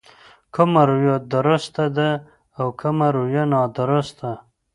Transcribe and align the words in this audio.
کومه 0.53 0.81
رويه 0.89 1.15
درسته 1.33 1.83
ده 1.97 2.09
او 2.59 2.67
کومه 2.81 3.07
رويه 3.15 3.43
نادرسته. 3.53 4.31